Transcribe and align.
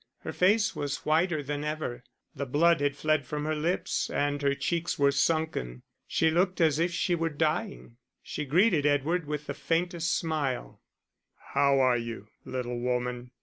Her 0.21 0.33
face 0.33 0.75
was 0.75 1.05
whiter 1.05 1.43
than 1.43 1.63
ever, 1.63 2.03
the 2.35 2.47
blood 2.47 2.81
had 2.81 2.97
fled 2.97 3.27
from 3.27 3.45
her 3.45 3.53
lips, 3.53 4.09
and 4.09 4.41
her 4.41 4.55
cheeks 4.55 4.97
were 4.97 5.11
sunken: 5.11 5.83
she 6.07 6.31
looked 6.31 6.59
as 6.59 6.79
if 6.79 6.91
she 6.91 7.13
were 7.13 7.29
dying. 7.29 7.97
She 8.23 8.45
greeted 8.45 8.87
Edward 8.87 9.27
with 9.27 9.45
the 9.45 9.53
faintest 9.53 10.17
smile. 10.17 10.81
"How 11.53 11.79
are 11.79 11.97
you, 11.97 12.29
little 12.43 12.79
woman?" 12.79 13.29